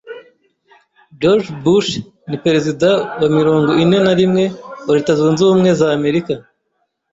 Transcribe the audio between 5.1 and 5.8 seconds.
zunzubumwe